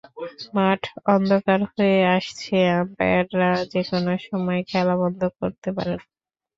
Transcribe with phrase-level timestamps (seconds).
[0.55, 0.81] মাঠ
[1.07, 5.99] অন্ধকার হয়ে আসছে, আম্পায়াররা যেকোনো সময় খেলা বন্ধ করতে পারেন।